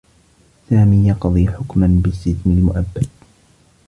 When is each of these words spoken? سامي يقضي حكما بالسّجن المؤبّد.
سامي 0.69 1.07
يقضي 1.07 1.47
حكما 1.47 1.87
بالسّجن 2.03 2.41
المؤبّد. 2.57 3.07